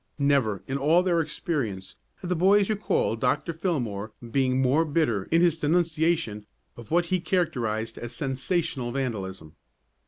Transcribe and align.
Never, 0.17 0.63
in 0.67 0.79
all 0.79 1.03
their 1.03 1.21
experience, 1.21 1.95
had 2.21 2.31
the 2.31 2.35
boys 2.35 2.71
recalled 2.71 3.21
Dr. 3.21 3.53
Fillmore 3.53 4.13
being 4.31 4.59
more 4.59 4.83
bitter 4.83 5.25
in 5.25 5.41
his 5.41 5.59
denunciation 5.59 6.47
of 6.75 6.89
what 6.89 7.05
he 7.13 7.19
characterized 7.19 7.99
as 7.99 8.11
"sensational 8.11 8.91
vandalism." 8.91 9.55